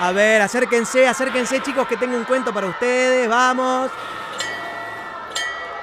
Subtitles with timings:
[0.00, 3.90] A ver, acérquense, acérquense chicos que tengo un cuento para ustedes, vamos.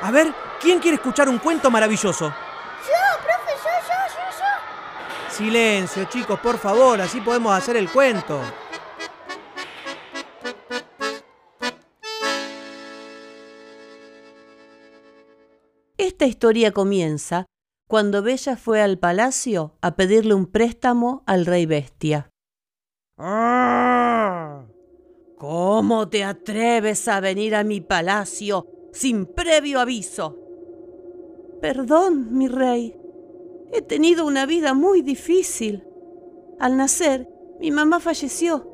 [0.01, 2.25] A ver, ¿quién quiere escuchar un cuento maravilloso?
[2.27, 5.33] Yo, profe, yo, yo, yo, yo.
[5.33, 8.41] Silencio chicos, por favor, así podemos hacer el cuento.
[15.97, 17.45] Esta historia comienza
[17.87, 22.29] cuando Bella fue al palacio a pedirle un préstamo al rey bestia.
[25.37, 30.37] ¿Cómo te atreves a venir a mi palacio sin previo aviso?
[31.59, 32.95] Perdón, mi rey.
[33.73, 35.83] He tenido una vida muy difícil.
[36.59, 37.27] Al nacer,
[37.59, 38.65] mi mamá falleció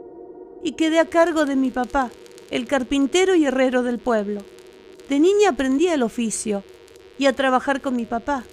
[0.64, 2.12] y quedé a cargo de mi papá,
[2.52, 4.42] el carpintero y herrero del pueblo.
[5.10, 6.64] De niña aprendí el oficio
[7.18, 8.44] y a trabajar con mi papá,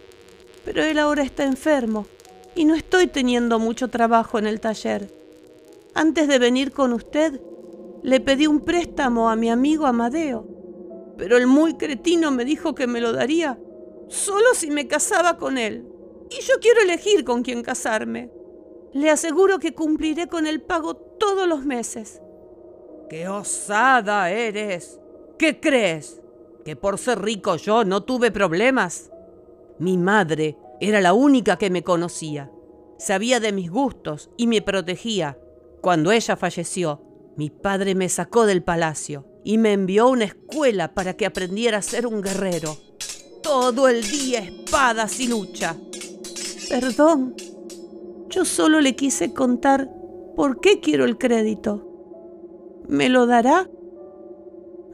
[0.64, 2.06] pero él ahora está enfermo
[2.54, 5.21] y no estoy teniendo mucho trabajo en el taller.
[5.94, 7.40] Antes de venir con usted,
[8.02, 10.46] le pedí un préstamo a mi amigo Amadeo,
[11.16, 13.58] pero el muy cretino me dijo que me lo daría
[14.08, 15.86] solo si me casaba con él.
[16.30, 18.30] Y yo quiero elegir con quién casarme.
[18.92, 22.20] Le aseguro que cumpliré con el pago todos los meses.
[23.08, 25.00] ¡Qué osada eres!
[25.38, 26.20] ¿Qué crees?
[26.64, 29.10] ¿Que por ser rico yo no tuve problemas?
[29.78, 32.50] Mi madre era la única que me conocía.
[32.98, 35.38] Sabía de mis gustos y me protegía.
[35.82, 37.02] Cuando ella falleció,
[37.36, 41.78] mi padre me sacó del palacio y me envió a una escuela para que aprendiera
[41.78, 42.76] a ser un guerrero.
[43.42, 45.76] Todo el día espadas y lucha.
[46.68, 47.34] Perdón,
[48.28, 49.90] yo solo le quise contar
[50.36, 51.84] por qué quiero el crédito.
[52.86, 53.68] ¿Me lo dará?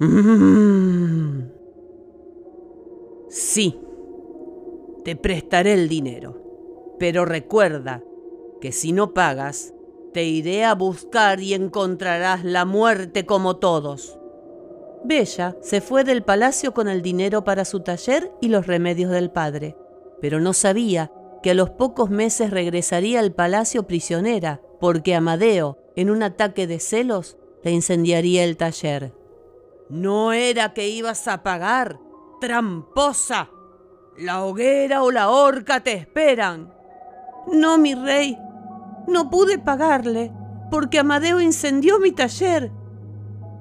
[0.00, 1.50] Mm.
[3.28, 3.78] Sí,
[5.04, 8.02] te prestaré el dinero, pero recuerda
[8.62, 9.74] que si no pagas,
[10.12, 14.18] te iré a buscar y encontrarás la muerte como todos.
[15.04, 19.30] Bella se fue del palacio con el dinero para su taller y los remedios del
[19.30, 19.76] padre,
[20.20, 26.10] pero no sabía que a los pocos meses regresaría al palacio prisionera, porque Amadeo, en
[26.10, 29.12] un ataque de celos, le incendiaría el taller.
[29.88, 31.98] No era que ibas a pagar,
[32.40, 33.50] tramposa.
[34.18, 36.74] La hoguera o la horca te esperan.
[37.52, 38.36] No, mi rey,
[39.08, 40.32] no pude pagarle,
[40.70, 42.70] porque Amadeo incendió mi taller.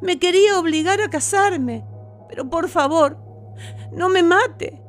[0.02, 1.86] Me quería obligar a casarme,
[2.30, 3.18] pero por favor,
[3.92, 4.82] no me mate.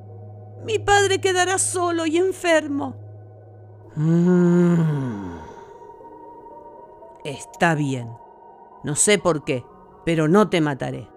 [0.65, 2.97] Mi padre quedará solo y enfermo.
[3.95, 5.39] Mm.
[7.25, 8.11] Está bien.
[8.85, 9.65] No sé por qué,
[10.05, 11.09] pero no te mataré.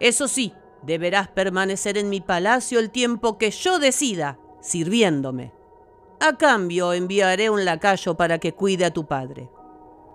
[0.00, 5.52] Eso sí, deberás permanecer en mi palacio el tiempo que yo decida, sirviéndome.
[6.26, 9.50] A cambio enviaré un lacayo para que cuide a tu padre.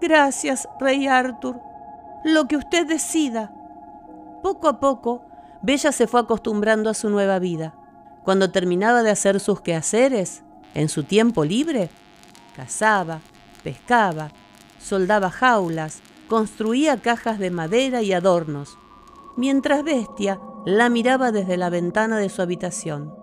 [0.02, 1.58] Gracias, rey Arthur.
[2.26, 3.54] Lo que usted decida.
[4.42, 5.22] Poco a poco,
[5.62, 7.76] Bella se fue acostumbrando a su nueva vida.
[8.24, 10.42] Cuando terminaba de hacer sus quehaceres,
[10.74, 11.92] en su tiempo libre,
[12.56, 13.20] cazaba,
[13.64, 14.32] pescaba,
[14.82, 18.80] soldaba jaulas, construía cajas de madera y adornos,
[19.38, 23.19] mientras Bestia la miraba desde la ventana de su habitación.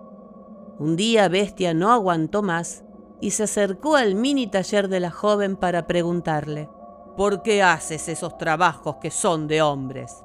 [0.79, 2.83] Un día Bestia no aguantó más
[3.19, 6.69] y se acercó al mini taller de la joven para preguntarle,
[7.15, 10.23] ¿por qué haces esos trabajos que son de hombres?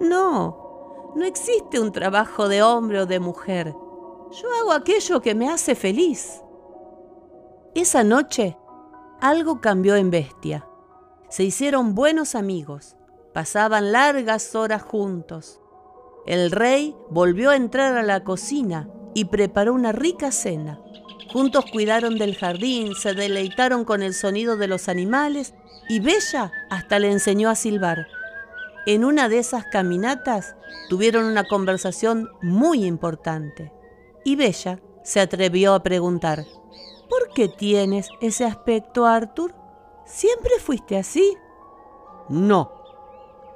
[0.00, 3.74] No, no existe un trabajo de hombre o de mujer.
[4.30, 6.42] Yo hago aquello que me hace feliz.
[7.74, 8.56] Esa noche,
[9.20, 10.66] algo cambió en Bestia.
[11.28, 12.96] Se hicieron buenos amigos,
[13.34, 15.60] pasaban largas horas juntos.
[16.24, 20.80] El rey volvió a entrar a la cocina y preparó una rica cena.
[21.32, 25.54] Juntos cuidaron del jardín, se deleitaron con el sonido de los animales
[25.88, 28.06] y Bella hasta le enseñó a silbar.
[28.86, 30.56] En una de esas caminatas
[30.88, 33.72] tuvieron una conversación muy importante
[34.24, 36.44] y Bella se atrevió a preguntar,
[37.08, 39.54] ¿por qué tienes ese aspecto, Arthur?
[40.04, 41.36] ¿Siempre fuiste así?
[42.28, 42.72] No,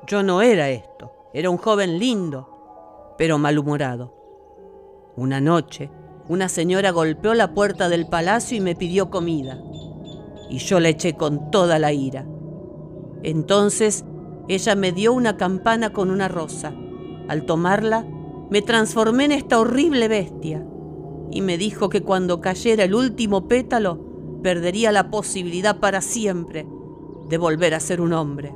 [0.06, 1.12] yo no era esto.
[1.32, 4.17] Era un joven lindo, pero malhumorado.
[5.18, 5.90] Una noche,
[6.28, 9.60] una señora golpeó la puerta del palacio y me pidió comida.
[10.48, 12.24] Y yo la eché con toda la ira.
[13.24, 14.04] Entonces,
[14.46, 16.72] ella me dio una campana con una rosa.
[17.26, 18.06] Al tomarla,
[18.48, 20.64] me transformé en esta horrible bestia
[21.32, 23.98] y me dijo que cuando cayera el último pétalo,
[24.44, 26.64] perdería la posibilidad para siempre
[27.28, 28.54] de volver a ser un hombre.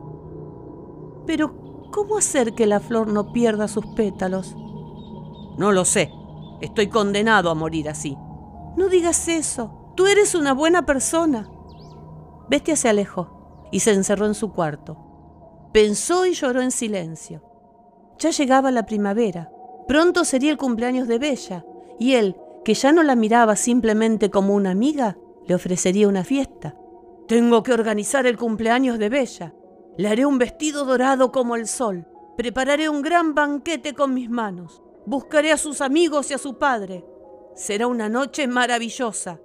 [1.27, 4.55] Pero, ¿cómo hacer que la flor no pierda sus pétalos?
[5.59, 6.22] No lo sé.
[6.63, 8.17] Estoy condenado a morir así.
[8.77, 9.93] No digas eso.
[9.97, 11.51] Tú eres una buena persona.
[12.49, 14.97] Bestia se alejó y se encerró en su cuarto.
[15.73, 17.43] Pensó y lloró en silencio.
[18.19, 19.51] Ya llegaba la primavera.
[19.89, 21.65] Pronto sería el cumpleaños de Bella,
[21.99, 26.77] y él, que ya no la miraba simplemente como una amiga, le ofrecería una fiesta.
[27.27, 29.53] Tengo que organizar el cumpleaños de Bella.
[29.97, 32.07] Le haré un vestido dorado como el sol.
[32.37, 34.82] Prepararé un gran banquete con mis manos.
[35.07, 37.05] Buscaré a sus amigos y a su padre.
[37.55, 39.41] Será una noche maravillosa.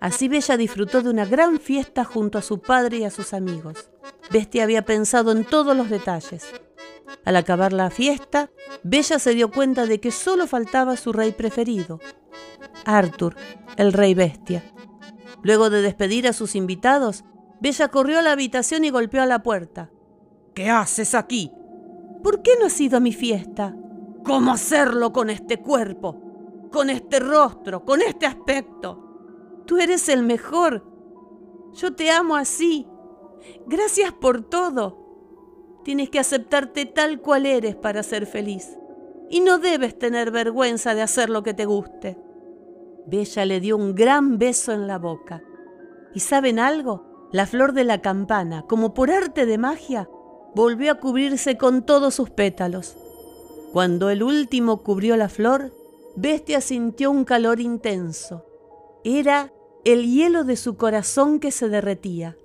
[0.00, 3.90] Así Bella disfrutó de una gran fiesta junto a su padre y a sus amigos.
[4.30, 6.46] Bestia había pensado en todos los detalles.
[7.24, 8.50] Al acabar la fiesta,
[8.82, 12.00] Bella se dio cuenta de que solo faltaba su rey preferido,
[12.84, 13.34] Arthur,
[13.76, 14.62] el rey bestia.
[15.42, 17.24] Luego de despedir a sus invitados,
[17.60, 19.90] Bella corrió a la habitación y golpeó a la puerta.
[20.54, 21.52] ¿Qué haces aquí?
[22.22, 23.74] ¿Por qué no has ido a mi fiesta?
[24.24, 26.68] ¿Cómo hacerlo con este cuerpo?
[26.70, 29.62] Con este rostro, con este aspecto.
[29.66, 30.84] Tú eres el mejor.
[31.74, 32.86] Yo te amo así.
[33.66, 35.80] Gracias por todo.
[35.84, 38.78] Tienes que aceptarte tal cual eres para ser feliz.
[39.30, 42.18] Y no debes tener vergüenza de hacer lo que te guste.
[43.06, 45.42] Bella le dio un gran beso en la boca.
[46.14, 47.28] ¿Y saben algo?
[47.32, 50.08] La flor de la campana, como por arte de magia,
[50.54, 52.96] volvió a cubrirse con todos sus pétalos.
[53.72, 55.72] Cuando el último cubrió la flor,
[56.16, 58.44] Bestia sintió un calor intenso.
[59.04, 59.52] Era
[59.84, 62.36] el hielo de su corazón que se derretía,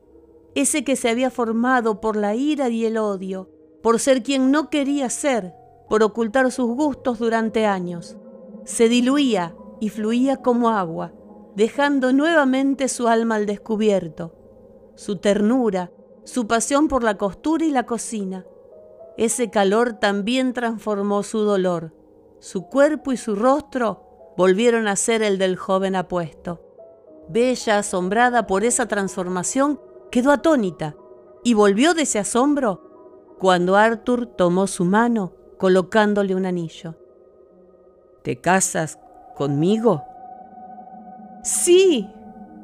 [0.54, 3.50] ese que se había formado por la ira y el odio,
[3.82, 5.54] por ser quien no quería ser,
[5.90, 8.18] por ocultar sus gustos durante años.
[8.66, 11.14] Se diluía y fluía como agua,
[11.56, 14.36] dejando nuevamente su alma al descubierto,
[14.96, 15.92] su ternura,
[16.24, 18.46] su pasión por la costura y la cocina.
[19.18, 21.94] Ese calor también transformó su dolor.
[22.40, 26.62] Su cuerpo y su rostro volvieron a ser el del joven apuesto.
[27.30, 29.80] Bella, asombrada por esa transformación,
[30.12, 30.96] quedó atónita
[31.44, 36.96] y volvió de ese asombro cuando Arthur tomó su mano colocándole un anillo.
[38.24, 39.00] ¿Te casas
[39.36, 40.04] conmigo?
[41.44, 42.10] Sí,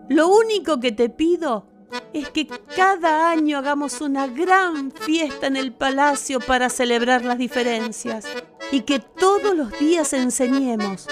[0.07, 1.68] lo único que te pido
[2.13, 8.25] es que cada año hagamos una gran fiesta en el palacio para celebrar las diferencias
[8.71, 11.07] y que todos los días enseñemos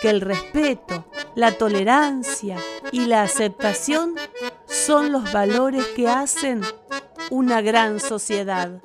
[0.00, 2.56] que el respeto, la tolerancia
[2.92, 4.14] y la aceptación
[4.66, 6.62] son los valores que hacen
[7.30, 8.80] una gran sociedad.